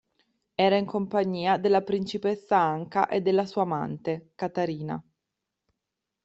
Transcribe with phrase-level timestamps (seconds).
[0.55, 4.99] Era in compagnia della Principessa Anka e della sua amante, Katarina.